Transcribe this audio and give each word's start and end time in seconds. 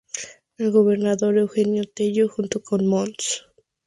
El 0.57 0.71
gobernador 0.71 1.37
Eugenio 1.37 1.83
Tello 1.83 2.27
junto 2.27 2.63
con 2.63 2.87
Mons. 2.87 3.45